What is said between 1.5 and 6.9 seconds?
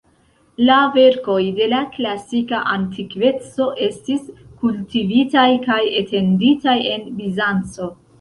de la klasika antikveco estis kultivitaj kaj etenditaj